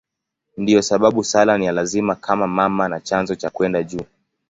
Ndiyo 0.57 0.81
sababu 0.81 1.23
sala 1.23 1.57
ni 1.57 1.65
ya 1.65 1.71
lazima 1.71 2.15
kama 2.15 2.47
mama 2.47 2.87
na 2.89 2.99
chanzo 3.01 3.35
cha 3.35 3.49
kwenda 3.49 3.83
juu. 3.83 4.05